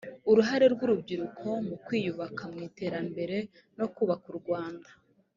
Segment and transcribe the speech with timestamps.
[0.29, 3.37] uruhare rw urubyiruko mu kwiyubaka mu iterambere
[3.77, 4.89] no kubaka u rwanda